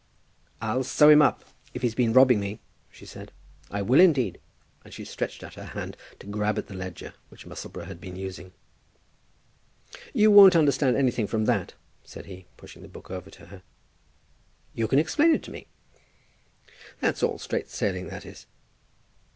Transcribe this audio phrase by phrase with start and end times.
[0.63, 1.45] "I'll sew him up,
[1.75, 2.59] if he's been robbing me,"
[2.89, 3.31] she said.
[3.69, 4.39] "I will, indeed."
[4.83, 8.15] And she stretched out her hand to grab at the ledger which Musselboro had been
[8.15, 8.51] using.
[10.11, 13.61] "You won't understand anything from that," said he, pushing the book over to her.
[14.73, 15.67] "You can explain it to me."
[16.99, 18.47] "That's all straight sailing, that is."